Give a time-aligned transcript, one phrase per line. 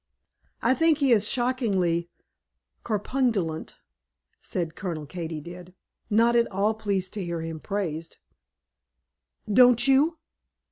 [0.63, 2.09] "I think he is shockingly
[2.83, 3.77] corpulent,"
[4.39, 5.75] said Colonel Katy did,
[6.09, 8.17] not at all pleased to hear him praised,
[9.53, 10.17] "don't you?"